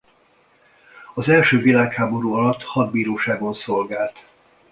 Az 1.13 1.29
első 1.29 1.57
világháború 1.59 2.33
alatt 2.33 2.63
hadbíróságon 2.63 3.53
szolgált. 3.53 4.25